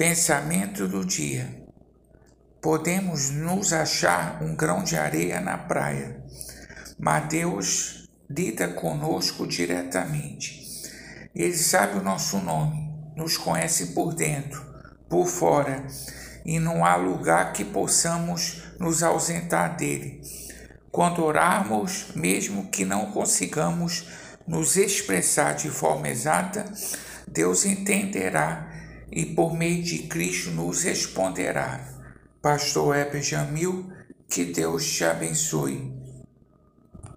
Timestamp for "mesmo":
22.14-22.70